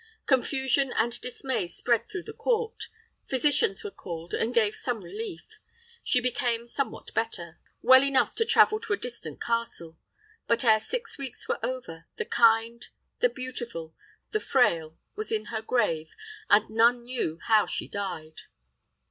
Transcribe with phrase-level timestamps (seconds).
[0.25, 2.85] Confusion and dismay spread through the court.
[3.27, 5.43] Physicians were called, and gave some relief.
[6.03, 9.99] She became somewhat better well enough to travel to a distant castle;
[10.47, 12.87] but, ere six weeks were over, the kind,
[13.19, 13.93] the beautiful,
[14.31, 16.09] the frail was in her grave,
[16.49, 18.41] and none knew how she died.